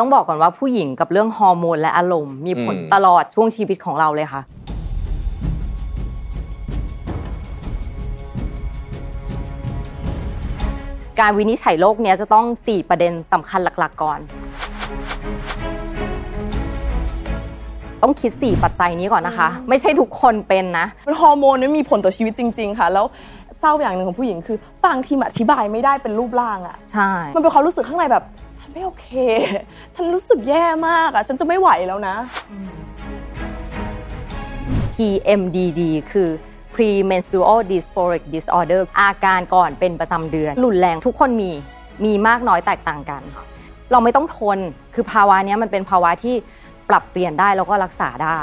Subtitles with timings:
[0.00, 4.42] ต้องบอกก่อนว่าผู้หญิงกับเรื่องฮอร์โมนและอารมณ์มีผลตลอดช่วงชีวิตของเราเลยค่ะ
[11.20, 14.18] การวินิจฉัยโรคเนี้ยจะต้อง 4 ประเด็นสำคัญหลัก ๆ ก่อน
[18.02, 20.86] ต้องคิด 4 ปัจจัยนี้ก่อนนะคะ ไม่ใช่ทุกคนเป็นนะ
[21.20, 23.06] ฮอร์โมนนี่มีผลต่อชีวิตจริง ๆ ค่ะ แล้ว
[23.60, 28.43] เศร้าอย่างหนึ่งของผู้หญิงคือบางทีมันอธิบายไม่ได้เป็นรูปร่างอะใช่ มันเป็นความรู้สึกข้างในแบบฉัน
[28.74, 29.08] ไม่โอเค
[29.94, 32.16] ฉันรู้สึกแย่มากอะฉันจะไม่ไหวแล้วนะ
[34.94, 35.80] PMDD
[36.12, 36.28] คือ
[36.74, 41.50] premenstrual dysphoric disorder อาการก่อนเป็นประจำเดือน รุนแรงทุกคนมี
[42.04, 43.22] มีมากน้อยแตกต่างกัน
[43.90, 44.58] เราไม่ต้องทน
[44.94, 46.34] คือภาวะเนี้ยมันเป็นภาวะที่
[46.88, 48.40] ปรับเปลี่ยนได้แล้วก็รักษาได้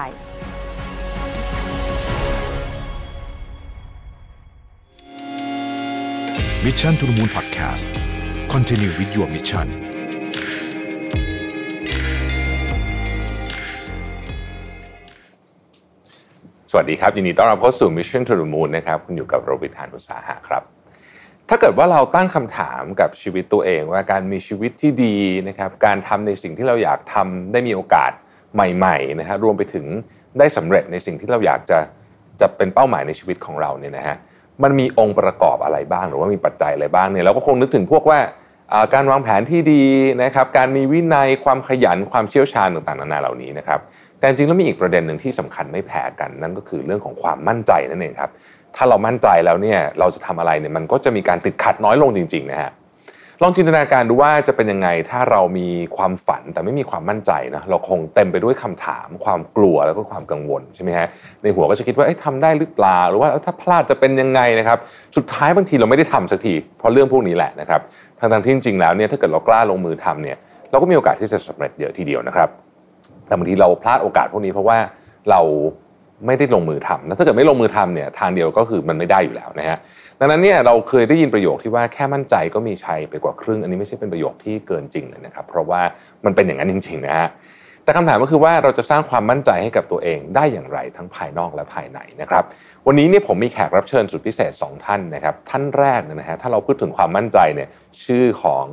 [6.65, 7.85] มิชชั่นทุ the Moon Podcast
[8.53, 9.67] Continue with your mission
[16.73, 20.63] สวัสดีครับ ยินดีต้อนรับเข้าสู่ Mission to the Moon นะครับคุณอยู่กับโรบิทานอุตสาหะครับ
[21.49, 25.15] ถ้าเกิดว่าเราตั้งคำถามกับชีวิตตัวเองว่าการมีชีวิตที่ดี
[25.47, 28.11] นะครับการทำในสิ่งที่เราอยากทำได้มีโอกาส
[28.53, 29.85] ใหม่ๆนะฮะรวมไปถึง
[30.39, 31.79] ได้สำเร็จในสิ่งที่เราอยากจะ
[32.41, 34.15] จะเป็นเป้าหมายในชีวิตของเราเนี่ยนะฮะ
[34.63, 38.39] มันมีองค์ประกอบอะไรบ้างหรือว่ามีปัจจัยอะไรบ้างเนี่ยเราก็คงนึกถึงพวกว่าอ่า
[38.93, 39.83] การวางแผนที่ดี
[40.23, 43.79] นะครับการมีวินัยความขยันความเชี่ยวชาญต่างๆนานาเหล่านี้นะครับ
[44.17, 48.31] แต่จริงแล้วมีอีกประเด็นหนึ่งที่สำคัญไม่แพ้กันนั่นก็คือเรื่องของความมั่นใจนั่นเองครับ
[48.75, 52.71] ถ้าเรามั่นใจแล้วเนี่ยเราจะทำอะไรเนี่ยมันก็จะมีการติดขัดน้อยลงจริงๆนะฮะ
[53.43, 61.07] ลองจินตนาการดูว่าจะเป็นยังไงถ้าเรามีความฝันแต่ไม่มีความมั่นใจนะเราคงเต็มไปด้วยคำถาม ความกลัวแล้วก็ความกังวลใช่ไหมฮะ
[61.43, 64.77] ในหัวก็จะคิดว่าเอ๊ะทำได้หรือเปล่าหรือว่าถ้าพลาดจะเป็นยังไงนะครับ
[65.17, 67.81] สุดท้ายบางทีเราไม่ได้ทำสักทีเพราะเรื่องพวกนี้แหละนะครับ
[68.33, 70.37] ทั้งที่จริงๆแล้วเนี่ยถ้าเกิดเรากล้าลงมือทำเนี่ย
[70.71, 72.49] เราก็มีโอกาสที่จะสำเร็จเยอะทีเดียวนะครับ
[73.27, 74.77] แต่บางทีเราพลาดโอกาสพวกนี้เพราะว่า
[75.29, 75.41] เรา
[76.25, 79.77] ไม่ได้ลงมือทำแล้วถ้าเกิดไม่ลงมือทำเนี่ยทางเดียวก็คือมันไม่ได้อยู่แล้วนะฮะ
[80.19, 85.81] ดังนั้นเนี่ยเราเคยได้ยินประโยคที่ว่าแค่มั่นใจก็มีชัยไปกว่าครึ่ง อันนี้ไม่ใช่เป็นประโยคที่เกินจริงเลยนะครับ เพราะว่า
[86.25, 87.29] มันเป็นอย่างนั้นจริงๆนะฮะ
[87.91, 92.43] แต่คำถามก็คือว่าเราจะสร้างความมั่นใจให้กับตัวเองได้อย่างไรทั้งภายนอกและภายในนะครับ
[92.87, 97.69] วันนี้เนี่ยผมมีแขกรับเชิญสุดพิเศษ 2 ท่านนะครับ ท่านแรกเนยนะฮะถ้าเราพูดถึงความมั่นใจเนี่ย
[98.05, 98.65] ชื่อของ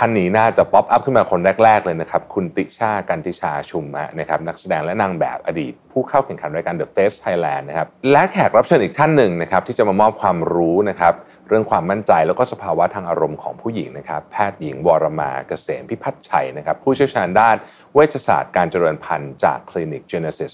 [0.00, 11.14] ท่านนี้น่าจะป๊อปอัพขึ้นมาคนแรก ๆ เลยนะครับ คุณติชากันติชาชุมะนะครับนักแสดงและนางแบบอดีต ผู้เข้าแข่งขันรายการ The Face Thailand นะครับและแขกรับเชิญอีกท่านหนึ่งนะครับที่จะมามอบความรู้นะครับ
[11.48, 17.56] เรื่องความมั่นใจแล้วก็สภาวะทางอารมณ์ของผู้หญิงนะครับแพทย์หญิงวรมาเกษมพิพัฒน์ชัยนะครับผู้เชี่ยวชาญด้าน
[17.94, 20.52] เวชศาสตร์การเจริญพันธุ์จากคลินิก Genesis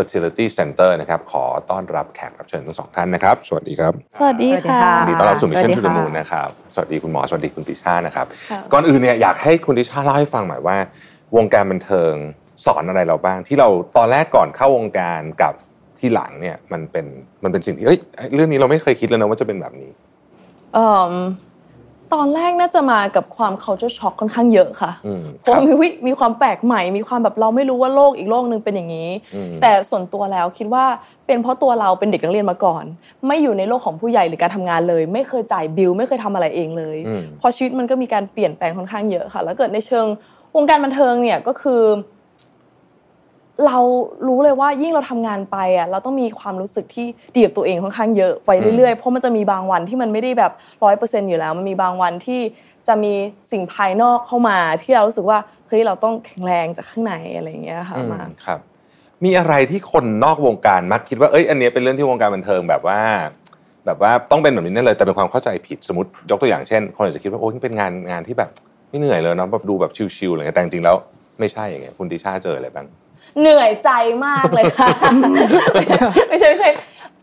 [0.00, 10.76] Fertility Center นะครับ ขอต้อนรับแขกรับเชิญทั้งสองท่านนะครับ สวัสดีครับ สวัสดีค่ะสวัยินสดีดีต้อนรับสู่สวั Mission สดี to the ค่ะ Moon นะครับ สวัสดีคุณหมอ สวัสดีคุณติชานะครับค่ะก่อนอื่นเนี่ยอยากให้คุณติชาเล่าให้ฟังหน่อยว่า
[11.36, 12.14] วงการบันเทิง
[12.66, 15.54] สอนอะไรเราบ้าง ที่เราตอนแรกก่อนเข้าวงการกับ
[15.98, 17.06] ที่หลังเนี่ยมันเป็น
[17.42, 17.98] มันเป็นสิ่งที่เอ้ย
[18.34, 19.90] เรื่องนี้เราไม่เคยคิดเลยนะว่าจะเป็นแบบนี้
[20.74, 21.12] เอิ่ม
[22.14, 30.84] ตอนแรกน่าจะมากับความ culture shock ค่อนข้างเยอะค่ะอืมเพราะว่าครับมีวิมีความแปลกใหม่ มีความแบบเราไม่รู้ว่าโลกอีกโลกหนึ่งเป็นอย่างนี้อืมแต่ส่วนตัวแล้วคิดว่า
[31.26, 32.84] เป็นเพราะตัวเราเป็นเด็กนักเรียนมาก่อน
[33.26, 40.06] ไม่อยู่ในโลกของผู้ใหญ่หรือการทำงานเลย ไม่เคยจ่ายบิลไม่เคยทำอะไรเองเลยอืมพอชีวิตมันก็มีการเปลี่ยนแปลงค่อนข้างเยอะค่ะ แล้วเกิดในเชิง
[40.56, 41.82] วงการบันเทิงเนี่ยก็คือ
[43.66, 43.78] เรา
[44.26, 50.52] รู้เลยว่ายิ่งเราทำงานไปอะเราต้องมีความรู้สึกที่ดีกับตัวเองค่อนข้างเยอะไปเรื่อยๆเพราะมันจะมีบางวันที่มันไม่ได้แบบ
[50.84, 52.40] ร้อยเปอร์เซ็นต์อยู่แล้ว มันมีบางวันที่
[52.88, 53.14] จะมี
[53.52, 55.38] สิ่งภายนอกเข้ามาที่เรารู้สึกว่า
[55.68, 58.60] เฮ้ยเราต้องแข็งแรงจากข้างในอะไรอย่างเงี้ยค่ะอืมมาครับ
[59.24, 63.00] มีอะไรที่คนนอกวงการมักคิดว่าเอ้ยอันเนี้ยเป็นเรื่องที่วงการบันเทิงแบบว่า
[63.86, 68.50] แบบว่าต้องเป็นแบบนี้แน่เลยแต่เป็นความเข้าใจผิดสมมติยกตัวอย่างเช่น คนอาจจะคิดว่าโอ้ยนี่เป็นงานงานที่แบบ
[68.90, 70.96] ไม่เหนื่อยเลยเนาะแบบดูแบบชิลๆอะไรเงี้ยแต่จริงๆแล้ว
[71.40, 72.86] ไม่ใช่อย่างเงี้ยคุณติชาเจออะไรบ้าง
[73.40, 73.90] เหนื่อยใจ
[74.26, 74.88] มากเลยค่ะ
[76.28, 76.70] ไม่ใช่ไม่ใช่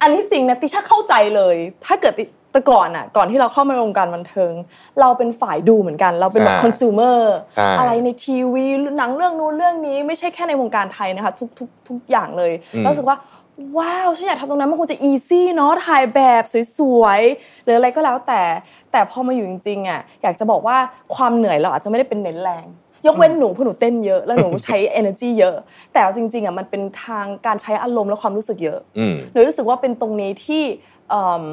[0.02, 2.24] อันนี้จริงนะติชาเข้าใจเลย ถ้าเกิดติ
[2.54, 4.54] แต่ก่อนอะ ก่อนที่เราเข้ามาในวงการบันเทิง
[5.00, 7.20] เราเป็นฝ่ายดูเหมือนกัน เราเป็นแบบใช่คอน sumer
[7.54, 8.66] ใช่อะไรในทีวี
[8.98, 13.18] หนังเรื่องนู้นเรื่องนี้ไม่ใช่แค่ในวงการไทยนะคะ ทุกทุกทุกอย่างเลยเรารู้สึกว่า
[13.78, 16.44] ว้าวฉันอยากทำตรงนั้นมันคงจะอีซี่เนาะถ่ายแบบ
[16.78, 18.42] สวยๆหรืออะไรก็แล้วแต่
[18.92, 20.78] แต่พอมาอยู่จริงๆอะอยากจะบอกว่า
[21.16, 22.66] ความเหนื่อยเราอาจจะไม่ได้เป็นเน้นแรง
[23.06, 25.56] ยกเว้นหนูเพราะหนูเต้นเยอะแล้วหนูใช้ energy เยอะ
[25.92, 30.64] แต่เอาจริงๆอะมันเป็นทางการใช้อารมณ์และความรู้สึกเยอะอืมหนูรู้สึกว่าเป็นตรงนี้ที่
[31.10, 31.44] เอิ่ม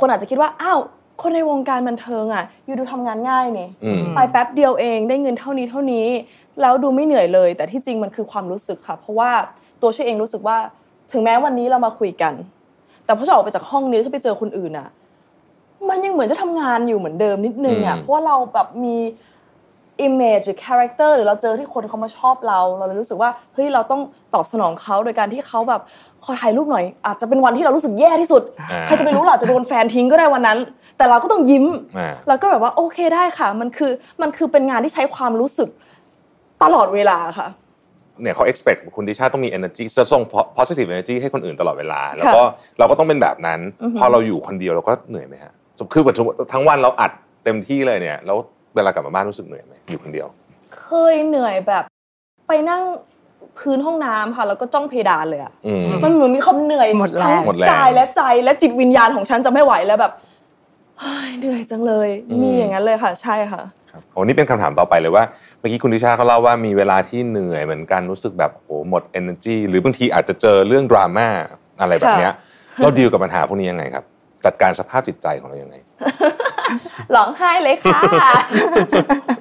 [0.00, 0.80] คนอาจจะคิดว่าอ้าว
[1.22, 6.06] คนในวงการบันเทิงอะอยู่ดูทำงานง่ายนี่อืมไปแป๊บเดียวเองได้เงินเท่านี้เท่านี้
[6.60, 9.30] แล้วดูไม่เหนื่อยเลย แต่ที่จริงมันคือความรู้สึกค่ะ เพราะว่า
[9.82, 10.56] ตัวเชอเองรู้สึกว่า
[11.12, 12.34] ถึงแม้วันนี้เรามาคุยกัน
[13.04, 14.88] แต่พอจะออกไปจากห้องนี้แล้วจะไปเจอคนอื่นอะ
[15.88, 18.96] มันยังเหมือนจะทำงานอยู่เหมือนเดิมนิดนึงอะอืมเพราะว่าเราแบบมี
[20.06, 24.00] image หรือ character หรือเราเจอที่คนเขามาชอบเรา เราเลยรู้สึกว่าเฮ้ยเราต้อง
[24.34, 25.80] ตอบสนองเขาโดยการที่เขาแบบ
[26.24, 30.58] ขอถ่ายรูปหน่อย อาจจะเป็นวันที่เรารู้สึกแย่ที่สุดอ่าใครจะไปรู้เราอาจจะโดนแฟนทิ้งก็ได้วันนั้น
[30.98, 31.64] แต่เราก็ต้องยิ้ม
[31.98, 33.92] อ่าแล้วก็แบบว่าโอเคได้ค่ะ มันคือ
[34.22, 35.68] มันคือเป็นงานที่ใช้ความรู้สึก
[36.62, 37.48] ตลอดเวลาค่ะ
[38.22, 40.22] เนี่ยเขา expect คุณดิชาต้องมี energy จะส่ง
[40.58, 42.42] positive energy ให้คนอื่นตลอดเวลา แล้วก็
[42.78, 43.60] เราก็ต้องเป็นแบบนั้น
[43.98, 45.52] พอเราอยู่คนเดียวเราก็เหนื่อยไหมฮะ
[45.94, 46.14] คือแบบ
[46.52, 47.12] ทั้งวันเราอัด
[47.44, 48.38] เต็มที่เลยเนี่ยแล้ว
[48.74, 50.26] เวลากลับมาบ้านรู้สึกเหนื่อยไหมอยู่คนเดียว
[50.78, 51.84] เคยเหนื่อยแบบ
[52.48, 52.82] ไปนั่ง
[53.58, 60.12] พื้นห้องน้ำค่ะแล้วก็จ้องเพดานเลยอะอืมมันเหมือนมีความเหนื่อยหมดแรงทั้หมดแรงกายและใจและจิตวิญญาณของฉันจะไม่ไหวแล้วแบบ
[61.00, 62.08] เฮ้ยเหนื่อยจังเลย
[62.42, 65.24] มีอย่างนั้นเลยค่ะ ใช่ค่ะครับโอ้นี่เป็นคำถามต่อไปเลยว่า
[65.58, 71.28] เมื่อกี้คุณดิชาเขาเล่าว่ามีเวลาที่เหนื่อยเหมือนกันรู้สึกแบบโหหมด energy หรือบางทีอาจจะเจอเรื่องดราม่า
[71.80, 72.32] อะไรแบบเนี้ย
[72.82, 74.04] เราดีลกับปัญหาพวกนี้ยังไงครับ
[74.44, 75.76] จัดการสภาพจิตใจของเรายังไง
[77.16, 78.00] ร้องไห้เลยค่ะ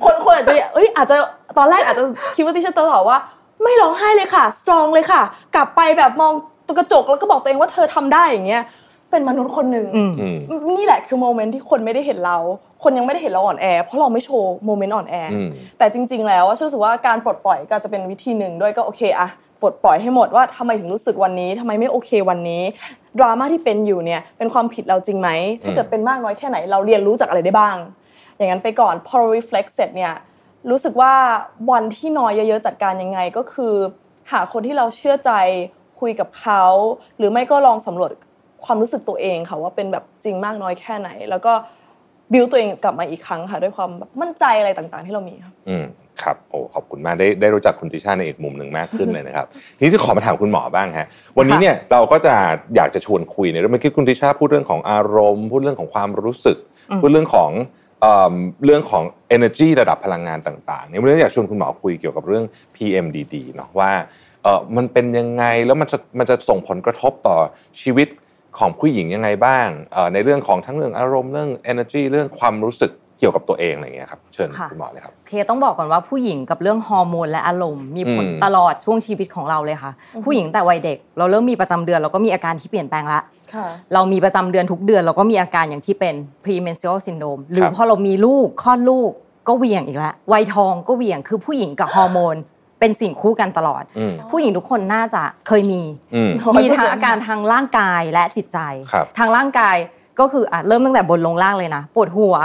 [0.06, 1.16] คนคนอาจจะเอ้ยอาจจะ
[1.58, 2.04] ตอนแรกอาจจะ
[2.36, 3.18] คิดว่าที่ฉันตอบว่า
[3.64, 5.22] ไม่ร้องไห้เลยค่ะสตรองเลยค่ะ
[5.56, 6.34] กลับไปแบบมอง
[6.78, 8.64] กระจกแล้วก็บอกตัวเองว่าเธอทำได้อย่างเงี้ย
[9.12, 10.38] เป็นมนุษย์คนหนึ่งอืมอืม
[10.78, 12.38] นี่แหละคือโมเมนต์ที่คนไม่ได้เห็นเรา
[12.84, 19.30] คนยังไม่ได้เห็นเราอ่อนแอ เพราะเราไม่โชว์โมเมนต์อ่อนแออมแต่จริง ๆ แล้วฉันรู้สึกว่าการปลดปล่อยก็จะเป็นวิธีหนึ่งด้วยก็โอเคอะ
[19.63, 22.63] ปลดปล่อยให้หมดว่าทำไมถึงรู้สึกวันนี้ทำไมไม่โอเควันนี้
[23.19, 25.30] ดราม่าที่เป็นอยู่เนี่ยเป็นความผิดเราจริงไหม
[25.63, 27.77] ถ้าเกิดเป็นมากน้อยแค่ไหนเราเรียนรู้จากอะไรได้บ้าง
[28.38, 30.13] อย่างนั้นไปก่อนพอ reflect เสร็จเนี่ย
[30.69, 31.13] รู้สึกว่า
[31.71, 33.74] วันที่น้อยเยอะๆจัดการยังไงก็คือ
[34.31, 35.31] หาคนที่เราเชื่อใจ
[36.00, 36.63] คุยกับเขา
[37.18, 38.12] หรือไม่ก็ลองสำรวจ
[38.66, 41.54] ความรู้สึกตัวเองค่ะว่าเป็นแบบจริงมากน้อยแค่ไหน แล้วก็
[42.31, 45.86] บิวตัวเองกลับมาอีกครั้งค่ะด้วยความแบบมั่นใจอะไรต่างๆ ที่เรามีค่ะอืม
[46.21, 51.07] ครับโอ้ขอบคุณมากได้ได้รู้จักคุณติชาในอีกมุมหนึ่งมากขึ้นเลยนะครับ ทีนี้จะขอมาถามคุณหมอบ้างฮะ
[51.38, 52.36] วันนี้เนี่ยเราก็จะ
[52.75, 56.57] อยากจะชวนคุยในเรื่องเมื่อกี้คุณติชาพูดเรื่องของอารมณ์ พูดเรื่องของความรู้สึก
[57.01, 57.51] พูดเรื่องของ
[58.01, 58.33] เอิ่ม
[58.65, 59.04] เรื่องของ
[59.36, 62.45] energy ระดับพลังงานต่างๆเนี่ยวันนี้อยากชวนคุณหมอคุยเกี่ยวกับเรื่อง
[62.75, 63.92] PMDD เนาะว่า
[64.44, 67.38] เออมันเป็นยังไงแล้วมันจะมันจะส่งผลกระทบต่อ
[67.81, 68.07] ชีวิต
[68.57, 79.92] ของผู้หญิงยังไงบ้างเอ่อในเรื่องของทั้งเรื่องอารมณ์เรื่อง energy เรื่องความรู้สึกเกี่ยวกับตัวเองอะไรอย่างเงี้ยครับเชิญค่ะคุณหมอเลยครับโอเคต้องบอกก่อนว่าผู้หญิงกับเรื่องฮอร์โมนและอารมณ์มีผลอืมตลอดช่วงชีวิตของเราเลยค่ะ
[80.25, 83.22] ผู้หญิงแต่วัยเด็ก เราเริ่มมีประจำเดือนเราก็มีอาการที่เปลี่ยนแปลงละ
[83.54, 89.12] ค่ะเรามีประจำเดือนทุกเดือนเราก็มีอาการอย่างที่เป็น premenstrual syndrome หรือครับพอเรามีลูกคลอดลูก
[89.48, 92.36] ก็เหวี่ยงอีกแล้ววัยทองก็เหวี่ยงคือผู้หญิงกับฮอร์โมน
[92.80, 95.81] เป็นสิ่งคู่กันตลอดอืมผู้หญิงทุกคนน่าจะเคยมี
[96.16, 98.60] อืม100%มีทั้งอาการทางร่างกายและจิตใจ
[98.92, 99.78] ครับทางร่างกาย
[100.19, 102.36] ก็คืออะเริ่มตั้งแต่บนลงล่างเลยนะปวดหัว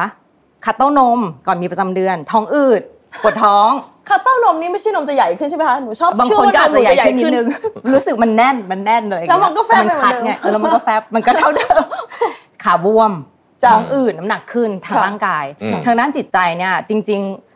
[0.64, 2.82] คัดเต้านมก่อนมีประจำเดือน ท้องอืด
[3.22, 3.70] ปวดท้อง
[4.08, 7.46] คัตเต้านมนี่ไม่ใช่นมจะใหญ่ขึ้นใช่ไหมคะหนูชอบบางเชื่คนก็อาจจะใหญ่ว่ขึ้นนิดนึง
[7.94, 11.84] รู้สึกมันแน่นมันแน่นเลยแล้วมันก็แฟบมันคัดไปเหมือนเดิมไงเออแล้วมันก็แฟบมันก็เท่าเดิม
[12.64, 13.12] ขาบวม
[13.62, 17.47] จ้ะท้องอืดน้ำหนักขึ้นทางค่ะ ร่างกาย อืม ทางด้านจิตใจเนี่ยจริง ๆ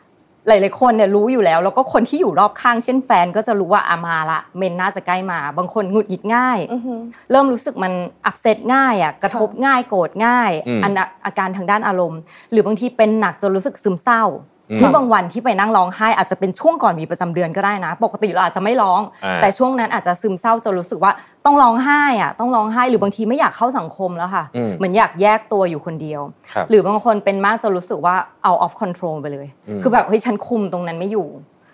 [0.47, 6.99] หลาย ๆ คนเนี่ยรู้อยู่แล้ว แล้วก็คนที่อยู่รอบข้างเช่นแฟนก็จะรู้ว่าอามาละเมนน่าจะใกล้มา บางคนหงุดหงิดง่ายอือหือ
[7.31, 7.93] เริ่มรู้สึกมัน
[8.25, 12.19] อับเซตง่ายอะกระทบง่ายโกรธง่ายอืมอันน่ะอาการทางด้านอารมณ์
[12.51, 14.23] หรือบางทีเป็นหนักจนรู้สึกซึมเศร้า
[14.71, 21.11] อืมคือบางวันที่ไปนั่งร้องไห้อาจจะเป็นช่วงก่อนมีประจำเดือนก็ได้นะ ปกติเราอาจจะไม่ร้องอ่าแต่ช่วงนั้นอาจจะซึมเศร้าจนรู้สึกว่า
[21.45, 26.21] ต้องร้องไห้อะต้องร้องไห้หรือบางทีไม่อยากเข้าสังคมแล้วค่ะอืมเหมือนอยากแยกตัวอยู่คนเดียว
[26.53, 31.27] ครับหรือบางคนเป็นมากจนรู้สึกว่าเอา off control ไปเลยอืมคือแบบเฮ้ยฉันคุมตรงนั้นไม่อยู่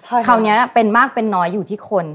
[0.03, 2.06] ใช่ะคราวเนี้ยเป็นมากเป็นน้อยอยู่ที่คน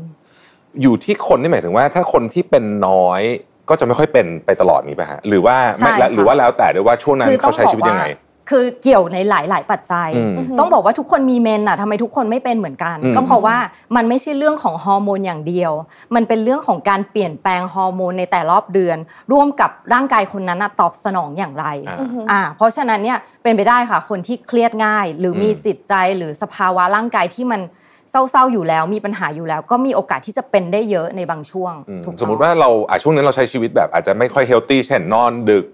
[0.82, 3.22] อยู่ที่คนนี่หมายถึงว่า ถ้าคนที่เป็นน้อย
[3.69, 8.06] ก็จะไม่ค่อยเป็นไปตลอดนี้ป่ะฮะหรือว่าไม่ใช่และค่ะหรือว่าแล้วแต่ด้วยว่าช่วงนั้นเขาใช้ชีวิตยังไง
[8.51, 13.56] คือเกี่ยวในหลาย ๆ ปัจจัยอืมต้องบอกว่าทุกคนมีเมนอะทำไมทุกคนไม่เป็นเหมือนกันอืมก็เพราะว่า
[13.96, 15.72] มันไม่ใช่เรื่องของฮอร์โมนอย่างเดียว
[16.15, 18.98] มันเป็นเรื่องของการเปลี่ยนแปลงฮอร์โมนในแต่รอบเดือน
[19.32, 21.98] ร่วมกับร่างกายคนนั้นอะตอบสนองอย่างไรอ่า
[22.31, 27.63] อ่าเพราะฉะนั้นเนี่ยเป็นไปได้ค่ะ คนที่เครียดง่าย หรือมีอืมจิตใจหรือสภาวะร่างกายที่มัน
[28.10, 35.65] เศร้าๆอยู่แล้วมีปัญหาอยู่แล้ว ก็มีโอกาสที่จะเป็นได้เยอะในบางช่วงอืมถูกต้องสมมติว่าเราอะช่วงนั้นเราใช้ชีวิตแบบอาจจะไม่ค่อยเฮลตี้เช่นนอนดึก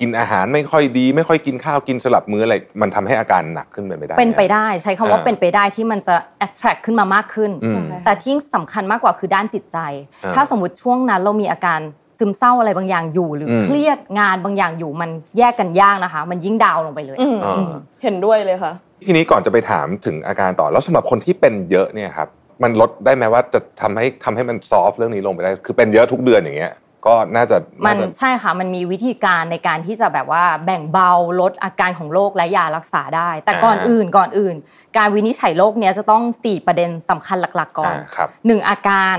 [0.00, 6.14] กินอาหารไม่ค่อยดี ไม่ค่อยกินข้าวกินสลับมื้ออะไรมันทำให้อาการหนักขึ้นไปไม่ได้ เป็นไปหมได้ใช้คำว่าอ่าเป็นไปได้ที่มันจะ
[6.46, 9.78] attract ขึ้นมามากขึ้นอืมใช่แต่ที่สำคัญมากกว่าคือด้านจิตใจ
[10.24, 11.80] อ่าถ้าสมมติช่วงนั้นเรามีอาการ
[12.18, 17.64] ซึมเศร้าอะไรบางอย่างอยู่ หรืออมเครียดงานบางอย่างอยู่มันแยกกันยากนะคะ มันยิ่งดาวน์ลงไปเลยอืมอ่า
[18.02, 18.72] เห็นด้วยเลยค่ะ
[19.06, 22.28] ทีนี้ก่อนจะไปถามถึงอาการต่อแล้วสำหรับคนที่เป็นเยอะเนี่ยครับ
[22.62, 26.72] มันลดได้ไหมว่าจะทำให้ทำให้มันซอฟเรื่องนี้ลงไปได้ คือเป็นเยอะทุกเดือนอย่างเงี้ย
[27.08, 31.10] ก็น่าจะมันน่าจะใช่ค่ะมันมีวิธีการในการที่จะแบบว่าแบ่งเบา
[31.40, 34.54] ลดอาการของโรคและยารักษาได้ แต่ก่อนอ่าอื่นก่อนอื่น
[34.96, 39.16] การวินิจฉัยโรคเนี้ยจะต้อง 4 ประเด็นสำคัญหลัก ๆ ก่อนอ่าครับ1อาการ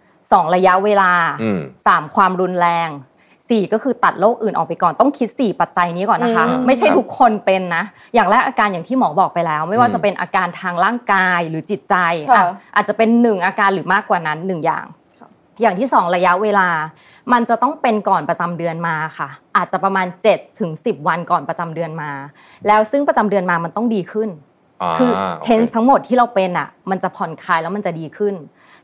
[0.00, 2.90] 2ระยะเวลาอืม3ความรุนแรง
[3.48, 11.94] สี่ก็คือตัดโรคอื่นออกไปก่อนต้องคิดสี่ปัจจัยนี้ก่อนนะคะอืมไม่ใช่ครับทุกคนเป็นนะ อย่างแรกอาการอย่างที่หมอบอกไปแล้ว ไม่ว่าจะเป็นอาการทางร่างกายหรือจิตใจ
[12.30, 14.99] ค่ะอะอาจจะเป็นหนึ่งอาการหรือมากกว่านั้นหนึ่งอย่างค่ะ
[15.60, 16.68] อย่างที่สองระยะเวลา
[17.32, 22.10] มันจะต้องเป็นก่อนประจำเดือนมาค่ะ อาจจะประมาณ7ถึง10 วันก่อนประจำเดือนมา
[22.66, 24.28] แล้วซึ่งประจำเดือนมามันต้องดีขึ้น
[24.98, 28.34] คือโเทนส์ทั้งหมดที่เราเป็นอะ มันจะผ่อนคลายแล้วมันจะดีขึ้น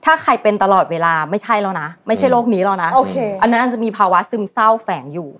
[0.04, 5.30] ถ้าใครเป็นตลอดเวลาไม่ใช่แล้วนะ ไม่ใช่โรคนี้แล้วนะโอเคอันนั้นอาจจะมีภาวะซึมเศร้าแฝงอยู่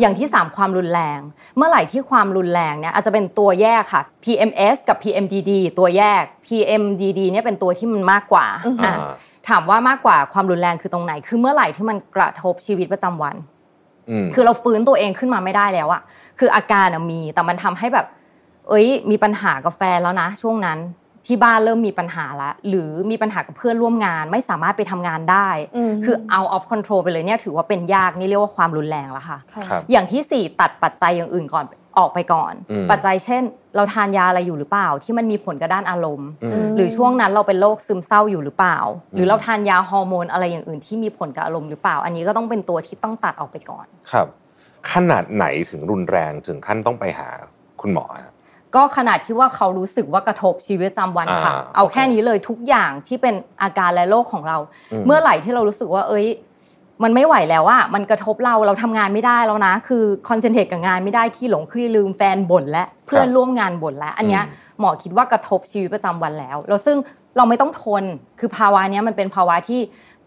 [0.00, 1.20] อย่างที่ 3 ความรุนแรง
[1.56, 8.96] เมื่อไหร่ที่ความรุนแรงเนี่ยอาจจะเป็นตัวแยกค่ะ PMS กับ PMDD ตัวแยก PMDD เนี่ยเป็นตัวที่มันมากกว่าอือฮึอะ
[9.48, 13.36] ถามว่ามากกว่าความรุนแรงคือตรงไหน คือเมื่อไหร่ที่มันกระทบชีวิตประจำวัน
[14.10, 16.02] อืมคือเราฟื้นตัวเองขึ้นมาไม่ได้แล้วอะ
[16.38, 18.06] คืออาการอะมีแต่มันทำให้แบบ
[18.68, 20.78] เอ้ย มีปัญหากับแฟนแล้วนะ ช่วงนั้น
[21.26, 31.64] ที่บ้านเริ่มมีปัญหาละหรือมีปัญหากับเพื่อนร่วมงาน ไม่สามารถไปทำงานได้อืมคือ out of control ไปเลยเนี่ยถือว่าเป็นยากนี่เรียกว่าความรุนแรงแล้วค่ะค่ะครับอย่างที่สี่ตัดปัจจัยอย่างอื่นก่อน
[31.98, 33.42] ออกไปก่อนอืมปัจจัยเช่น
[33.76, 38.78] เราทานยาอะไรอยู่หรือเปล่า ที่มันมีผลกับด้านอารมณ์อืมหรือช่วงนั้นเราเป็นโรคซึมเศร้าอยู่หรือเปล่า
[39.14, 44.26] หรือเราทานยาฮอร์โมนอะไรอย่างอื่นที่มีผลกับอารมณ์หรือเปล่า อันนี้ก็ต้องเป็นตัวที่ต้องตัดออกไปก่อนครับ
[44.92, 47.28] ขนาดไหนถึงรุนแรงถึงขั้นต้องไปหา
[47.80, 48.32] คุณหมอฮะ
[48.74, 54.58] ก็ขนาดที่ว่าเขารู้สึกว่ากระทบชีวิตประจำวันค่ะอ่าเอาโอเคแค่นี้เลยทุกอย่างที่เป็นอาการและโรคของเรา
[54.92, 56.26] อืมเมื่อไหร่ที่เรารู้สึกว่าเอ้ย
[57.02, 64.44] มันไม่ไหวแล้วอะมันกระทบเราเราทำงานไม่ได้แล้วนะ คือคอนเซนเทรตกับงานไม่ได้ขี้หลงขี้ลืมแฟนบ่นและเพื่อนร่วมงานบ่นแล้วอันเนี้ย
[64.80, 66.96] หมอคิดว่ากระทบชีวิตประจำวันแล้วแล้วซึ่ง
[67.36, 68.04] เราไม่ต้องทน
[68.40, 69.80] คือภาวะเนี้ยมันเป็นภาวะที่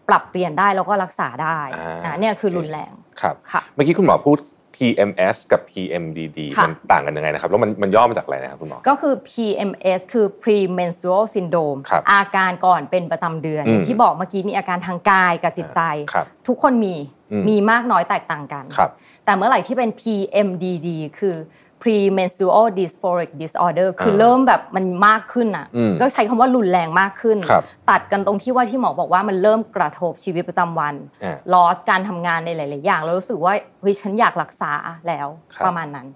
[0.08, 4.38] ปรับเปลี่ยนได้แล้วก็รักษาได้อ่าอ่าเนี่ยคือรุนแรงครับค่ะเมื่อกี้คุณหมอพูด
[4.76, 15.80] PMS กับ PMDD ค่ะมันต่างกันยังไงนะครับ แล้วมันมันย่อมาจากอะไรนะครับคุณหมอ ก็คือ PMS คือ premenstrual syndrome ครับอาการก่อนเป็นประจำเดือนอืมอย่างที่บอกเมื่อกี้มีอาการทางกายกับจิตใจ
[16.12, 16.94] ครับทุกคนมี
[17.32, 18.90] อืมมีมากน้อยแตกต่างกันครับ
[19.24, 21.36] แต่เมื่อไหร่ที่เป็น PMDD คือ
[21.82, 34.70] premenstrual dysphoric disorder คืออาเริ่มแบบมันมากขึ้นอะอืมก็ใช้คำว่ารุนแรงมากขึ้นครับตัดกันตรงที่ว่าที่หมอบอกว่ามันเริ่มกระทบชีวิตประจำวันอ่า loss การทำงานในหลาย ๆ อย่าง แล้วรู้สึกว่าเฮ้ยฉันอยากรักษา
[35.08, 36.06] แล้วครับประมาณนั้น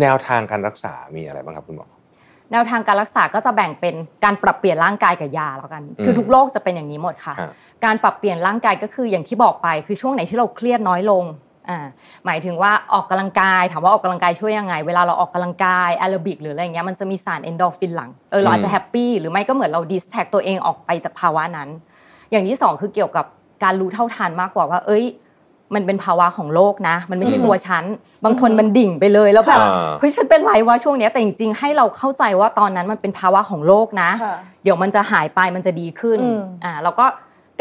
[0.00, 1.88] แนวทางการรักษา มีอะไรบ้างครับคุณหมอ
[2.52, 7.50] แนวทางการรักษาก็จะแบ่งเป็นการปรับเปลี่ยนร่างกายกับยาแล้วกันอืมคือทุกโรคจะเป็นอย่างนี้หมดค่ะฮะ
[7.84, 11.43] การปรับเปลี่ยนร่างกายก็คืออย่างที่บอกไป คือช่วงไหนที่เราเครียดน้อยลงอ่า
[12.26, 21.68] หมายถึงว่าออกกำลังกายถามว่าออกกำลังกายช่วยยังไง เวลาเราออกกำลังกายแอโรบิกหรืออะไรอย่างเงี้ยมันจะมีสารเอ็นดอร์ฟินหลั่งเออเราอาจจะ happy หรือไม่ก็เหมือนเรา distract ตัวเองออกไปจากภาวะนั้น
[22.30, 23.24] อย่างที่สองคือเกี่ยวกับ
[23.64, 25.04] การรู้เท่าทันมากกว่าว่า เอ้ย
[25.74, 27.84] มันเป็นภาวะของโรคนะ มันไม่ใช่ตัวฉัน
[28.24, 37.06] บางคนมันดิ่งไปเลยแล้วแบบอ่าเฮ้ยฉันเป็นไรวะช่วงเนี้ยแต่จริงๆให้เราเข้าใจว่าตอนนั้นมันเป็นภาวะของโรคนะค่ะเดี๋ยวมันจะหายไปมันจะดีขึ้นอืมอ่าแล้วก็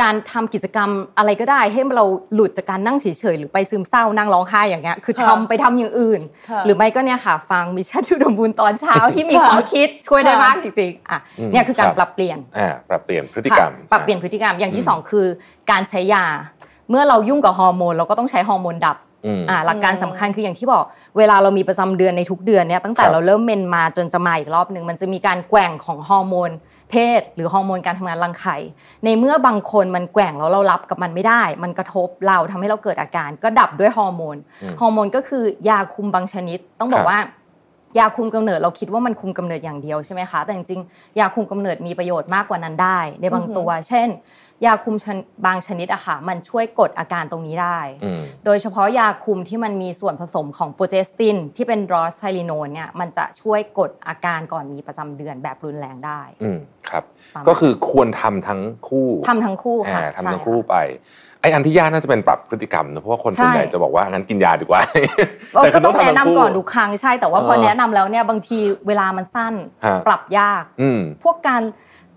[0.02, 15.26] การทำกิจกรรมอะไรก็ได้ ให้เราหลุดจากการนั่งเฉยๆหรือไปซึมเศร้านั่งร้องไห้อย่างเงี้ยคือทำไปทำอย่างอื่นค่ะหรือไม่ก็เนี่ยค่ะฟัง Mission to the Moon ตอนเช้าที่มีค่ะข้อคิดช่วยได้ค่ะมากจริงๆอะอืมเนี่ยคือการครับปรับเปลี่ยนอ่าปรับเปลี่ยนพฤติกรรมค่ะปรับเปลี่ยนพฤติกรรมอย่างที่สองคือ
[15.72, 16.26] การใช้ยา
[16.90, 20.84] เมื่อเรายุ่งกับฮอร์โมนเราก็ต้องใช้ฮอร์โมนดับอืมอ่าหลักการสำคัญคืออย่างที่บอก
[21.18, 26.52] เวลาเรามีประจำเดือนในทุกเดือนเนี่ยตั้งแต่ครับเราเริ่มเมนส์มาจนจะมาอีกรอบหนึ่งมันจะมีการแกว่งของฮอร์โมน
[26.94, 28.58] เพศ หรือฮอร์โมนการทำงานรังไข่
[29.06, 37.20] ในเมื่อบางคนมันแกว่งแล้วเรารับกับมันไม่ได้ มันกระทบเราทำให้เราเกิดอาการ ก็ดับด้วยฮอร์โมนอืมฮอร์โมนก็คือยาคุมบางชนิด ต้องบอกครักบว่า
[37.98, 44.10] ยาคุมกำเนิดเราคิดว่ามันคุมกำเนิดอย่างเดียวใช่ไหมคะแต่จริงๆยาคุมกำเนิดมีประโยชน์มากกว่านั้นได้ ในบางตัว เช่น
[44.66, 56.58] ยาคุมชนบางชนิดอะค่ะมันช่วยกดอาการตรงนี้ได้อืมโดยเฉพาะยาคุมที่มันมีส่วนผสมของโปรเจสตินที่เป็นรอสไพลิโนนเนี่ยมันจะช่วยกดอาการก่อนมีประจำเดือนแบบรุนแรงได้อืม
[56.90, 57.04] ครับ
[57.36, 60.76] ประมาณก็คือควรทำทั้งคู่ทำทั้งคู่ค่ะอ่าทำทั้งใช่คู่ไป
[61.42, 64.82] ไออันที่ยากน่าจะเป็นปรับพฤติกรรมนะเพราะว่าคนส่วนใหญ่ใช่จะบอกว่างั้นกินยาดีกว่า
[65.54, 69.54] เราก็ต้องคืแนะนำทำทั้งคู่ก่อนทุกครั้งใช่แต่ว่าพอเออแนะนำแล้วเนี่ยบางทีเวลามันสั้น
[69.86, 71.62] ฮะปรับยากอืมพวกการ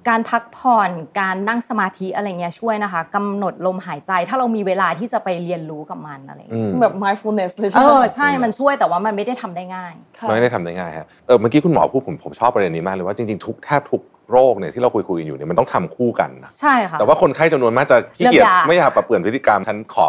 [0.09, 20.07] การพักผ่อนการนั่งสมาธิอะไรเงี้ยช่วยนะคะกำหนดลมหายใจ ถ้าเรามีเวลาที่จะไปเรียนรู้กับมันอะไรอืเงี้ยมแบบ mindfulness เลยเอใช่ไหมอใช่มันช่วยแต่ว่ามันไม่ได้ทำได้ง่ายค่ะไม่ได้ทำได้ง่ายฮะเออเมื่อกี้คุณหมอพูดผมผมชอบประเด็นนี้มากเลยว่าจริงๆทุกแทบทุกโรคเนี่ยที่เราคุยคุยๆกันอยู่เนี่ยมันต้องทำคู่กันนะใช่ค่ะแต่ว่าคนไข้จำนวนมากจะขี้เกียจเลือกยาไม่อยากปรับเปลี่ยนพฤติกรรมฉันขอ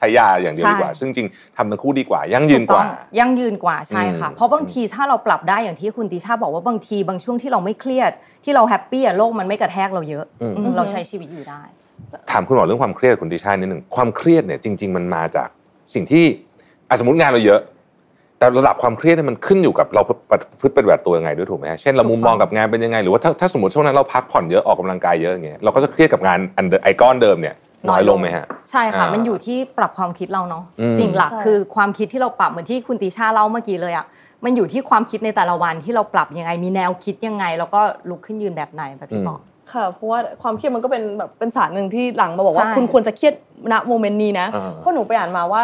[0.00, 8.10] ใช้ยาอย่างเดียวใช่ดีกว่า ซึ่งจริงๆทำทั้งคู่ดีกว่า ยั่งยืนกว่าถูต้องยั่งยืนกว่าใช่ค่ะอืมเพราะบางทีถ้าเราปรับได้อย่างที่คุณติชาบอกว่าบางทีบางช่วงที่เราไม่เครียด
[8.44, 11.62] ที่เรา happy อะโรคมันไม่กระแทกเราเยอะอืมอืมเราใช้ชีวิตอยู่ได้
[12.30, 15.48] ถามคุณหมอเรื่องความเครียดคุณติชานิดหนึ่งความเครียดเนี่ยจริง ๆ มันมาจาก
[15.94, 16.24] สิ่งที่
[16.88, 17.60] อะสมมติงานเราเยอะ
[18.38, 20.02] แต่ระดับความเครียดเนี่ยมันขึ้นอยู่กับเรา
[20.60, 27.54] พฤติปฏิบัติตัวยังไงด้วยถูกไหมฮะเช่นเรามุมมองกับงานเป็นยังไง หรือว่าถ้าถ้าสมมติช่วงนั้นเราพักผ่อนเยอะออกกำลังกายเยอะอย่างเงี้ยเราก็จะเครียดกับงานอันเดียวไอ้ก้อนเดิมเนี่ย
[27.88, 34.06] น้อยลงไหมฮะใช่ค่ะอ่ามัมันอยู่ที่ปรับความคิดเราเนาะอืมสิ่งหลักใช่คือความคิดที่เราปรับเหมือนที่คุณติชาเล่าเมื่อกี้เลยอะ
[34.44, 39.40] มันอยู่ที่ความคิดในแต่ละวันที่เราปรับยังไง มีแนวคิดยังไง แล้วก็ลุกขึ้นยืนแบบไหนแบบที่บอก
[39.72, 43.34] ค่ะเพราะว่าความเครียดมันก็เป็นแบบเป็นสารหนึ่งที่หลังมาบอกว่าใช่คุณควรจะเครียด
[43.72, 45.62] ณโมเมนต์นี้นะอ่าเพราะหนูไปอ่านมาว่า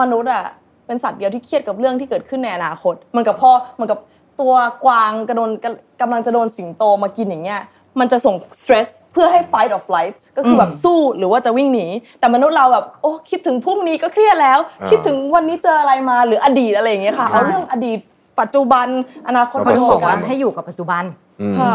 [0.00, 0.44] มนุษย์อะ
[0.86, 3.98] เป็นสัตว์เดียวที่เครียดกับเรื่องที่เกิดขึ้นในอนาคตมันกับพ่อมันกับ
[4.40, 4.54] ตัว
[4.84, 7.60] กวางกระโดนกำกำลังจะโดนสิงโตมากินอย่างเงี้ย
[8.00, 11.86] มันจะส่ง stress เพื่อให้ fight or flight ก็คือแบบสู้หรือว่าจะวิ่งหนี
[12.20, 17.98] แต่มนุษย์เราแบบโอ้คิดถึงพรุ่งนี้ก็เครียดแล้วอ่าคิดถึงวันนี้เจออะไรมาหรืออดีตอะไรอย่างเงี้ยค่ะใช่เอาเรื่องอดีต
[18.40, 18.86] ปัจจุบัน
[19.28, 21.04] อนาคตเราเขาผถึงสบอมกว่ากันให้อยู่กับปัจจุบัน
[21.40, 21.72] อืมค่ะ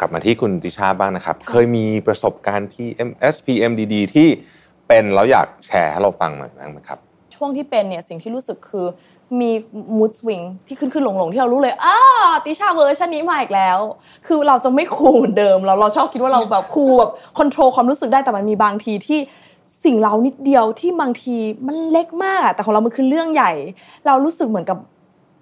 [0.00, 4.28] กลับมาที่คุณติชาบ้างนะครับ เคยมีประสบการณ์ PMS PMDD ที่
[4.88, 6.98] เป็นแล้วอยากแชร์ให้เราฟังหน่อยบ้างไหมครับ
[7.34, 8.86] ช่วงที่เป็นเนี่ยสิ่งที่รู้สึกคือ
[9.40, 9.50] มี
[9.96, 11.96] มูดสวิงที่ขึ้นขึ้นลงลงที่เรารู้เลยอ้า
[12.44, 13.78] ติชาเวอร์ชันนี้มาอีกแล้ว
[14.26, 19.18] คือเราจะไม่ cool เหมือนเดิม เราเราชอบคิดว่าเราแบบ cool แบบ control ความรู้สึกได้แต่มันมีบางทีที่
[19.84, 23.52] สิ่งเร้านิดเดียวที่บางทีมันเล็กมาก แต่ของเรามันคือเรื่องใหญ่
[24.06, 24.78] เรารู้สึกเหมือนกับ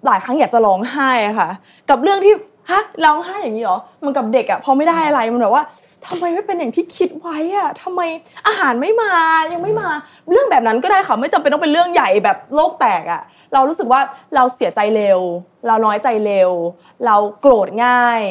[0.05, 1.49] หลายครั้งอยากจะร้องไห้ค่ะ
[1.89, 2.33] กับเรื่องที่
[2.71, 5.63] ฮะร้องไห้อย่างนี้เหรอมันกับเด็กอะพอไม่ได้อะไรมันแบบว่า
[6.07, 8.01] ทำไมไม่เป็นอย่างที่คิดไว้อะทำไม
[8.47, 9.13] อาหารไม่มา
[9.53, 9.89] ยังไม่มา
[10.31, 13.21] เรื่องแบบนั้นก็ได้ค่ะไม่จำเป็นต้องเป็นเรื่องใหญ่แบบโลกแตกอะ
[13.53, 14.01] เรารู้สึกว่า
[14.35, 15.19] เราเสียใจเร็ว
[15.67, 16.51] เราน้อยใจเร็ว
[17.05, 18.21] เราโกรธง่าย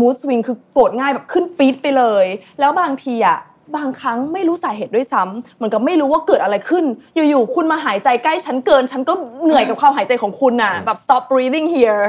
[0.00, 2.26] มูสวิงคือโกรธง่ายแบบขึ้นปี๊ดไปเลย
[2.60, 3.38] แล้วบางทีอะ
[3.76, 6.84] บางครั้งไม่รู้สาเหตุด้วยซ้ำเหมือนกับไม่รู้ว่าเกิดอะไรขึ้น
[7.14, 9.12] อยู่ๆคุณมาหายใจใกล้ฉันเกิน ฉันก็
[9.44, 12.02] เหนื่อยกับความหายใจของคุณน่ะแบบ stop breathing here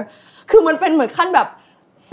[0.51, 1.48] คือมันเป็นเหมือนขั้นแบบ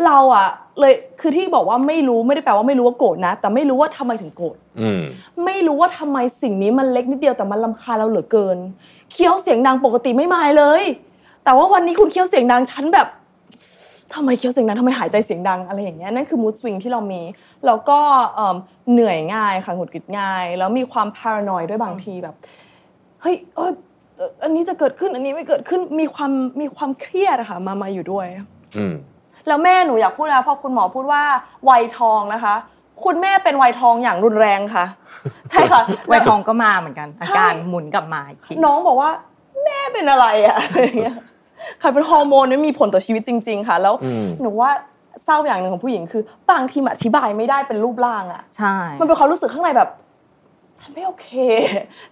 [0.07, 0.49] เราอะ
[0.81, 5.03] เลยคือที่บอกว่าไม่รู้ไม่ได้แปลว่าไม่รู้ว่าโกรธนะ แต่ไม่รู้ว่าทำไมถึงโกรธอืม
[5.45, 8.59] ไม่รู้ว่าทำไมสิ่งนี้มันเล็กนิดเดียวแต่มันลำคาญเราเหลือเกิน
[9.13, 10.83] เคี้ยวเสียงดังปกติไม่มายเลย
[11.45, 13.09] แต่ว่าวันนี้คุณเคี้ยวเสียงดังฉันแบบ
[14.15, 17.23] ทำไมเคี้ยวเสียงดังทำไมหายใจเสียงดังอะไรอย่างเงี้ยนั่นคือ mood swing ที่เรามี
[17.67, 17.99] แล้วก็
[18.35, 18.57] เอิ่ม
[18.91, 22.35] เหนื่อยง่ายค่ะหงุดหงิดง่าย แล้วมีความ paranoid ด้วยบางทีแบบ
[23.23, 23.73] เฮ้ยเอ้ย
[24.17, 28.27] เอ่ออันนี้จะเกิดขึ้นอันนี้ไม่เกิดขึ้นมีความมีความเครียดอะค่ะมามาอยู่ด้วย
[28.79, 28.95] อืม
[29.47, 31.23] แล้วแม่หนูอยากพูดนะพอคุณหมอพูดว่า
[31.71, 32.55] วัยทองนะคะ
[33.05, 34.85] คุณแม่เป็นวัยทองอย่างรุนแรงค่ะ
[35.51, 39.11] ใช่ค่ะไวทองก็มาเหมือนกันอาการหมุนกลับมาอีกทีน้องบอกว่า
[39.65, 41.17] แม่เป็นอะไรอะอะไรอย่างเงี้ย
[41.83, 44.71] ค่ะเป็นฮอร์โมนเนี่ยมีผลต่อชีวิตจริง ๆ ค่ะ แล้วอืมหนูว่า
[45.25, 49.89] เศร้าอย่างหนึ่งของผู้หญิงคือบางทีมันอธิบายไม่ได้เป็นรูปร่างอะใช่ มันเป็นความรู้สึกข้างในแบบ
[50.78, 51.28] ฉันไม่โอเค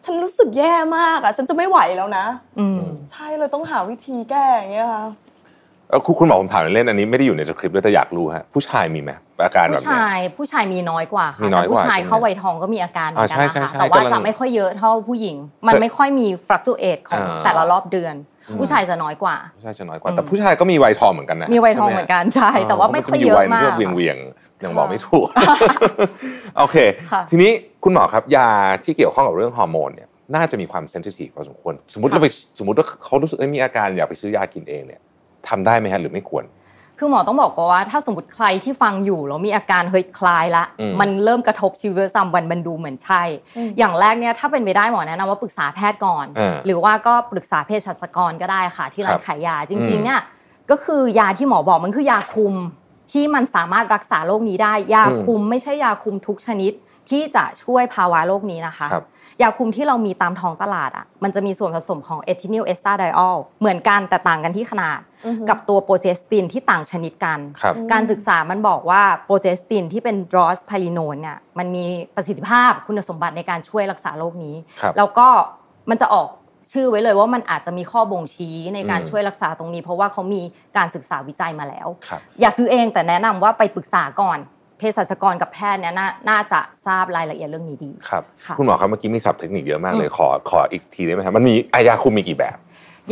[0.05, 2.25] ฉันรู้สึกแย่มากอะฉันจะไม่ไหวแล้วนะ
[2.59, 2.81] อืม
[3.13, 5.13] ใช่เลยต้องหาวิธีแก้อย่างเงี้ยค่ะเอ่อ
[6.05, 9.11] คุณคุณหมอผมถามเล่นๆอันนี้ไม่ได้อยู่ในสคริปต์ด้วยแต่อยากรู้ฮะผู้ชายมีไหม
[9.45, 18.15] อาการแบบผู้เนี้ยชายผู้ชายมีน้อยกว่าค่ะมีน้อยกว่าแต่ผู้ชายใช่ไหมเข้าวัยทองก็มีอาการเหมือนกันอ่านะใช่คะใช่แต่ว่ากำลังจะไม่ค่อยเยอะเท่าผู้หญิง มันไม่ค่อยมี fluctuate ของอ่าแต่ละรอบเดือน
[18.59, 25.27] ผู้ชายจะน้อยกว่า ผู้ชายจะน้อยกว่า แต่ผู้ชายก็มีวัยทองเหมือนกันนะมีวัยทองใช่ไเหมือนกันใช่แต่ว่าไม่ค่อยเยอะมากเวียงเวียงๆยังบอกไม่ถูก
[26.59, 26.77] โอเค
[27.13, 27.51] ค่ะทีนี้
[27.85, 28.49] คุณหมอครับยา
[28.85, 35.01] ที่เกี่ยวข้องกับเรื่องฮอร์โมนเนี่ยน่าจะมีความ sensitive พอสมควร สมมติเราไปสมมติว่าเขารู้สึกเอ้ยมีอาการอยากไปซื้อยากินเองเนี่ย
[35.49, 36.45] ทำได้ไหมฮะหรือไม่ควร
[36.99, 43.23] คือหมอต้องบอกก่อนว่าถ้าสมมติใครที่ฟังอยู่แล้วมีอาการเฮ้ยคลายละอืมมันเริ่มกระทบชีวิตประจำวันมันดูเหมือนใช่
[43.79, 50.21] อย่างแรกเนี่ยถ้าเป็นไปได้หมอแนะนำว่าปรึกษาแพทย์ก่อนอ่าหรือว่าก็ปรึกษาเภสัชกรก็ได้ค่ะ ที่ร้านขายยาครับจริงๆอืมเนี่ย
[50.71, 52.55] ก็คือยาที่หมอบอกมันคือยาคุม
[53.13, 56.73] ที่มันสามารถรักษาโรคนี้ได้ ยาอืมคุมไม่ใช่ยาคุมทุกชนิด
[57.11, 59.05] ที่จะช่วยภาวะโรคนี้นะคะครับ
[59.43, 65.01] ยาคุมที่เรามีตามท้องตลาดอะมันจะมีส่วนผสมของ ethinyl estradiol เหมือนกันแต่ต่างกันที่ขนาด
[65.49, 71.85] กับตัว progestin ที่ต่างชนิดกันครับการศึกษามันบอกว่า progestin ที่เป็น drospirenone เนี่ยมันมี
[72.17, 75.29] ประสิทธิภาพคุณสมบัติในการช่วยรักษาโรคนี้ครับแล้วก็
[75.91, 76.29] มันจะออก
[76.73, 80.43] ชื่อไว้เลยว่ามันอาจจะมีข้อบ่งชี้ในการอืมช่วยรักษาตรงนี้ เพราะว่าเขามี
[80.77, 84.39] การศึกษาวิจัยมาแล้วครับอย่าซื้อเองแต่แนะนำว่าไปปรึกษาก่อน
[84.81, 92.57] เภสัชกรกับแพทย์เนี่ยนาน่าจะทราบรายละเอียดเรื่องนี้ดีครับค่ะคุณหมอครับเมื่อกี้มีศัพท์เทคนิคเยอะมากเลยอืมขอขออีกทีได้ไหมครับมันมีอายาคุมมีกี่แบบ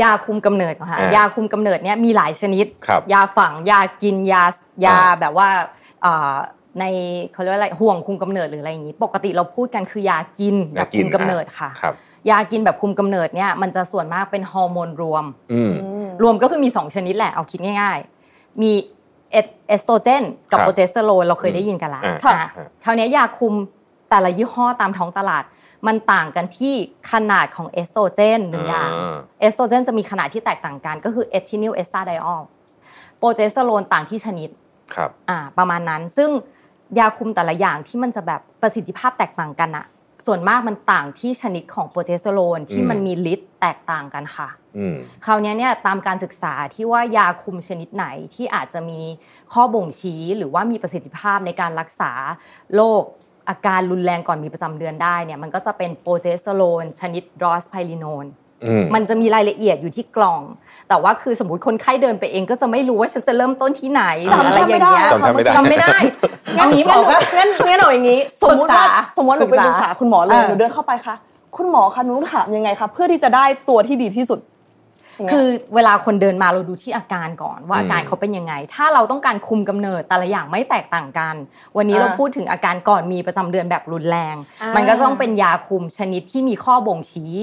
[0.03, 4.45] ยาคุมกำเนิดนะคะอ่ายาคุมกำเนิดเนี่ยมีหลายชนิดครับยาฝังยากินยา
[4.85, 5.49] ยาอ่าแบบว่า
[6.03, 6.35] เอ่อ
[6.81, 6.85] ใน
[7.33, 11.95] เขาเรียกว่าอะไรห่วงคุมกำเนิดหรืออะไรอย่างนี้ ปกติเราพูดกันคือยากินแบบคุมกำเนิดค่ะครับ
[12.31, 15.73] ยากินแบบคุมกำเนิดเนี่ยมันจะส่วนมากเป็นฮอร์โมนรวมอืม
[16.23, 17.99] รวมก็คือมี 2 ชนิดแหละเอาคิดง่าย
[18.31, 18.73] ๆ มี
[19.33, 23.55] เอสเอสโตรเจนกับครับโปรเจสเตอโรนเราเคยได้ยินกันละอ่าอะอ่าคราวนี้ยาคุม
[24.11, 25.45] แต่ละยี่ห้อตามท้องตลาด
[25.87, 26.75] มันต่างกันที่
[27.11, 32.43] ขนาดของเอสโตรเจนหนึ่งอย่างอ่าเอสโตรเจนจะมีขนาดที่แตกต่างกัน ก็คือ ethinyl estradiol
[33.19, 34.49] โปรเจสเตอโรนต่างที่ชนิด
[34.95, 36.31] ครับอ่าประมาณนั้นซึ่ง
[36.99, 39.87] ยาคุมแต่ละอย่างที่มันจะแบบประสิทธิภาพแตกต่างกันอะ
[40.27, 44.68] ส่วนมากมันต่างที่ชนิดของโปรเจสเตอโรนที่อืมมันมีฤทธิ์แตกต่างกันค่ะอืม
[45.27, 49.01] คราวนี้เนี่ยตามการศึกษาที่ว่ายาคุมชนิดไหนที่อาจจะมี
[49.53, 52.13] ข้อบ่งชี้หรือว่ามีประสิทธิภาพในการรักษา
[52.75, 53.03] โรค
[53.49, 58.27] อาการรุนแรงก่อนมีประจำเดือนได้เนี่ยมันก็จะเป็นโปรเจสเตอโรนชนิด drospirenone
[58.65, 60.43] อืมมันจะมีรายละเอียดอยู่ที่กล่อง
[60.89, 65.97] แต่ว่าคือสมมติคนไข้เดินไปเองก็จะไม่รู้ว่าฉันจะเริ่มต้นที่ไหนหรืออะไรอย่างเงี้ยจำแทบไม่ได้จำไม่ได้
[66.61, 71.15] อังั้นนนี้หมงั้อนหนูก็งั้นงั้นเอาอย่างนี้ สมมติว่าปรึกษาสมมติว่าหนูไปปรึกษาปรึกษาคุณหมอเลยเออหนูเดินเข้าไปคะ
[71.57, 74.58] คุณหมอคะหนูต้องถามยังไงคะเพื่อที่จะได้ตัวที่ดีที่สุดอย่างเงี้ย
[75.33, 81.35] คือเวลาคนเดินมาเราดูที่อาการก่อนว่าอืมอาการเขาเป็นยังไง ถ้าเราต้องการคุมกำเนิดแต่ละอย่างไม่แตกต่างกัน
[81.77, 87.35] วันนี้อ่าเราพูดถึงอาการก่อนมีประจำเดือนแบบรุนแรงอ่ามัมันก็ต้องเป็นยาคุมชนิดที่มีข้อบ่งชี้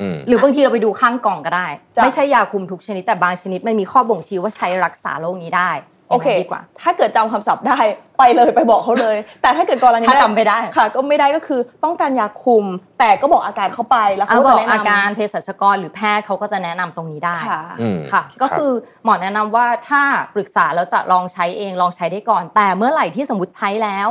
[0.00, 1.66] อืมหรือบางทีเราไปดูข้างกล่องก็ได้
[1.96, 5.70] จ้ะไม่ใช่ยาคุมทุกชนิดแต่บางชนิดมันมีข้อบ่งชี้ว่าใช้รักษาโรคนี้ได้
[6.10, 7.78] โอเคย่างนั้นดีกว่า ถ้าเกิดจำคำศัพท์ได้
[8.18, 12.64] ไปเลยไปบอกเขาเลย แต่ถ้าเกิดกรณีถ้าจำไม่ได้ค่ะ ก็ไม่ได้ก็คือต้องการยาคุม
[12.98, 18.72] แต่ก็บอกอาการเขาไปแล้วเอาเขาบจะอกแนะนำอาการเภสัชกรหรือแพทย์เขาก็จะแนะนำตรงนี้ได้ค่ะอืมค่ะ ก็คือ
[19.04, 20.02] หมอแนะนำว่าถ้า
[20.34, 24.08] ปรึกษาแล้วจะลองใช้เองลองใช้ได้ก่อน แต่เมื่อไหร่ที่สมมติใช้แล้ว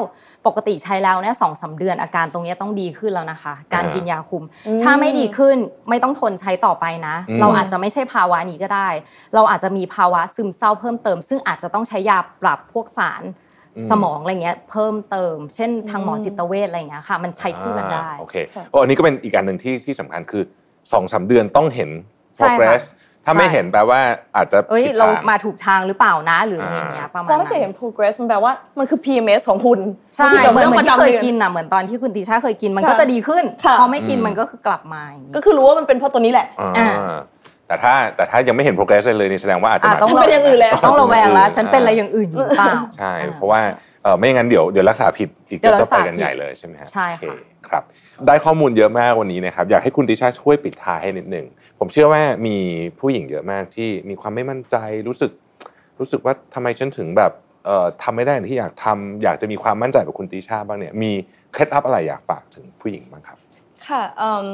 [0.48, 5.58] ปกติใช้แล้วเนี่ยสองสาเดือนอาการตรงเนี้ยต้องดีขึ้นแล้วนะคะ การอ่ากิกินยาคุมอืมถ้าไม่ดีขึ้น
[5.90, 8.90] ไม่ต้องทนใช้ต่อไปนะอืมเราอาจจะไม่ใช่ภาวะนี้ก็ได้
[9.36, 13.24] เราอาจจะมีภาวะซึมเศร้าเพิ่มเติม ซึ่งอาจจะต้องใช้ยาปรับพวกสาร
[13.92, 18.36] สมองอะไรเงี้ยเพิ่มเติม เช่นทางหมอจิตเวชอะไรเงี้ยค่ะ มันใช้คู่กันได้อ่าโอเค
[18.72, 20.44] โอ้อันนี้ก็เป็นอีกอันหนึ่งที่ที่สำคัญคือ
[20.94, 21.90] สองสามเดือนต้องเห็น
[22.38, 22.84] ใช่ค่ะ progress
[23.26, 24.00] ถ้าไม่ใช่เห็นแปลว่า
[24.36, 29.80] อาจจะเอ้ยผิดเราทงมาถูกทางหรือเปล่านะหรืออะไรอย่างเงี้ยประมาณเพราะถ้านั้ใครนเห็น progress มันแปลว่ามันคือ PMS ของคุณ
[30.18, 37.18] ใช่มันคือเหมือนเรื่องเหมืปอนระที่จำเคยเดือนกินอะเหมือนตอนที่คุณติชาเคยกินมันค่ะก็จะดีขึ้นค่ะพอไม่กินอืมมันก็คือกลับมาอย่างงี้ก็คือรู้ว่ามันเป็นเพราะตัวนี้แหละอ่าอ่า
[37.68, 43.62] แต่ถ้าแต่ถ้ายังไม่เห็น progress เลยนี่แสดงว่าอาจจะอะมาต้องมันเป็นอย่างอื่นแล้วต้องระแวงแล้วฉันเป็นอะไรอย่างอื่นอยู่หรือเปล่าใช่ เพราะว่า
[44.04, 47.84] เออไม่อย่างนั้นเดี๋ยวเดี๋ยวรักษาผิดอีกเดี๋ยวจะไปรักษากันผิดใหญ่เลยใช่ไหมฮะใช่ค่ะโอเครับ
[48.28, 51.46] ได้ข้อมูลเยอะมากวันนี้นะครับอยากให้คุณติชาช่วยปิดท้ายให้นิดหนึ่ง
[51.80, 52.58] ผมเชื่อว่ามี
[53.00, 54.76] ผู้หญิงเยอะมากที่มีความไม่มั่นใจ
[55.08, 55.32] รู้สึก
[56.00, 57.32] รู้สึกว่าทำไมฉันถึงแบบ
[57.66, 61.12] เอ่อทำไม่ได้อย่างที่อยากทำอยากจะมีความมั่นใจแบบคุณติชาบ้างเนี่ยมี
[61.54, 63.38] เคล็ดลับอะไรอยากฝากถึงผู้หญิงบ้างครับ
[63.88, 64.46] ค่ะเอิ่ม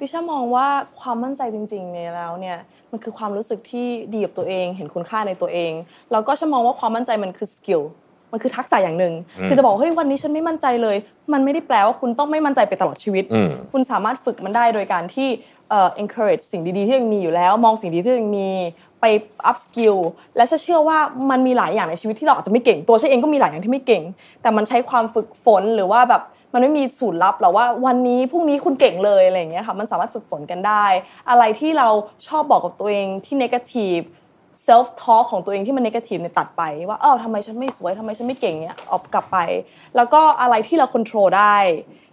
[0.00, 0.66] ดิฉันมองว่า
[1.00, 2.58] ความมั่นใจจริงๆเนี่ยแล้วเนี่ย
[2.90, 5.72] มันคือความรู้สึกที่ดีกับตัวเอง เห็นคุณค่าในตัวเอง
[6.12, 7.82] แล้วก็ฉันมองว่าความมั่นใจมันคือสกิล
[8.32, 10.96] มันคือทักษะอย่างหนึ่งอืมคือจะบอกเฮ้ยวันนี้ฉันไม่มั่นใจเลย
[11.32, 15.28] มันไม่ได้แปลว่าคุณต้องไม่มั่นใจไปตลอดชีวิตอืมคุณสามารถฝึกมันได้โดยการที่
[15.70, 18.48] เอ่อ encourage สิ่งดีๆที่ยังมีอยู่แล้ว มองสิ่งดีที่ยังมี
[19.00, 19.04] ไป
[19.50, 19.98] up skill
[20.36, 20.98] และฉันเชื่อว่า
[21.30, 24.02] มันมีหลายอย่างในชีวิตที่เราอาจจะไม่เก่งตัวฉันเองก็มีหลายอย่างที่ไม่เก่ง
[24.42, 26.22] แต่มันใช้ความฝึกฝนหรือว่าแบบ
[26.56, 30.86] มันไม่มีสูตรลับหรอกว่าวันนี้พรุ่งนี้คุณเก่งเลยอะไรอย่างเงี้ยค่ะมันสามารถฝึกฝนกันได้
[31.30, 31.88] อะไรที่เรา
[32.26, 34.04] ชอบบอกกับตัวเองที่ negative
[34.66, 39.38] self talk ของตัวเองที่มัน negative เนี่ยตัดไปว่าเออทำไมฉันไม่สวยทำไมฉันไม่เก่งเนี่ยออกกลับไป
[39.96, 41.56] แล้วก็อะไรที่เรา control ได้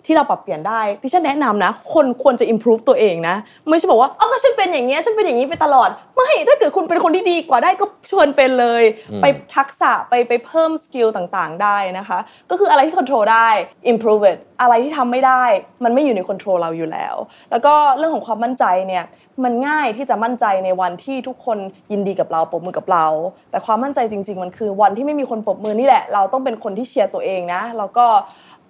[0.06, 3.36] ที่เราปรับเปลี่ยนได้ที่ฉันแนะนำนะ คนควรจะ improve ตัวเองนะ
[3.70, 8.84] ไม่ใช่บอกว่าอ๋อฉันเป็นอย่างเงี้ยฉันเป็นอย่างนี้ไปตลอด ไม่ถ้าเกิดคุณเป็นคนที่ดีกว่าได้ก็ชวนเป็นเลย
[9.22, 13.50] ไปทักษะไปไปเพิ่มสกิลต่างๆ ได้นะคะ ก็คืออะไรที่ control ได้
[13.92, 15.44] improve it อะไรที่ทำไม่ได้
[15.84, 17.16] มันไม่อยู่ใน control เราอยู่แล้ว
[17.52, 19.06] แล้วก็เรื่องของความมั่นใจเนี่ย
[19.44, 21.58] มันง่ายที่จะมั่นใจในวันที่ทุกคน
[21.92, 23.06] ยินดีกับเราปรบมือกับเรา
[23.52, 28.06] แต่ความมั่นใจจริง ๆ มันคือวันที่ไม่มีคนปรบมือนี่แหละ เราต้องเป็นคนที่เชียร์ตัวเองนะแล้วก็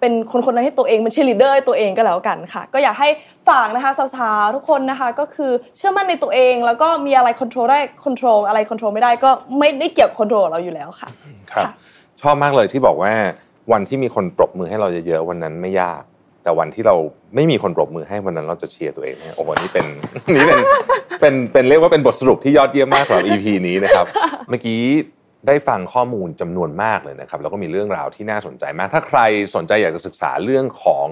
[0.04, 3.08] เป็นคนคนนั้นให้ตัวเองเป็นเชียร์ลีดเดอร์ให้ตัวเองก็แล้วกันค่ะ ก็อยากให้
[3.48, 11.08] ฝากนะคะสาวๆทุกคนนะคะก็คือเชื่อมั่นในตัวเอง แล้วก็มีอะไรควบคุมได้ควบคุมอะไรควบคุมไม่ได้ก็ไม่ได้เกี่ยวกับควบคุมเราอยู่แล้วค่ะ
[11.52, 11.72] ครับค่ะ
[12.20, 13.12] ชอบมากเลยที่บอกว่า
[13.72, 16.02] วันที่มีคนปรบมือให้เราเยอะๆวันนั้นไม่ยาก
[16.42, 16.94] แต่วันที่เรา
[17.34, 19.84] ไม่มีคนปรบมือให้วันนั้นเราจะเชียร์ตัวเองไหมโอ้โหนี่เป็น
[20.34, 20.60] นี่เป็น
[21.20, 24.06] เป็นเป็นเรียกว่าเป็นบทสรุปที่ยอดเยี่ยมมากสำหรับ EP นี้นะครับ
[24.48, 24.80] เมื่อกี้
[25.46, 29.20] ได้ฟังข้อมูลจำนวนมากเลยนะครับแล้วก็มีเรื่องราวที่น่าสนใจมาก ถ้าใคร
[29.54, 31.08] สนใจอยากจะศึกษาเรื่องของ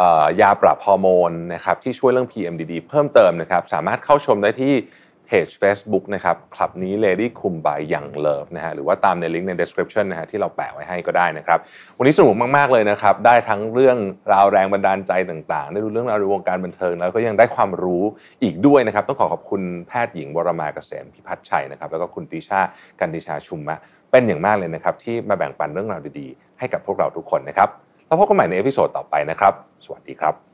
[0.00, 0.02] อ
[0.40, 4.74] ยาปรับฮอร์โมนนะครับที่ช่วยเรื่อง PMDD เพิ่มเติมนะครับสามารถเข้าชมได้ที่
[5.26, 11.58] เพจ Facebook นะครับคลับนี้ Lady คุม by Young Love นะฮะหรือว่าตามในลิงก์ใน description นะฮะที่เราแปะไว้ให้ก็ได้นะครับ
[11.98, 13.98] วันนี้สนุกมาก ๆ เลยนะครับ ได้ทั้งเรื่อง
[14.32, 18.02] ราวแรงบันดาลใจต่างๆ ได้รู้เรื่องราวในวงการบันเทิง แล้วก็ยังได้ความรู้
[18.42, 22.60] อีกด้วยนะครับ ต้องขอขอบคุณแพทย์หญิงวรมาเกษมพิพัฒน์ชัยนะครับแล้วก็คุณติชา
[23.00, 23.78] กันติชาชุมมะ
[24.10, 27.68] เป็นอย่างมากเลยนะครับที่มาแบ่งปันเรื่องราวดีๆ ให้กับพวกเราทุกคนนะครับ
[28.06, 29.52] แล้วพบกันใหม่ใน episode ต่อไปนะครับ
[29.84, 30.53] สวัสดีครับ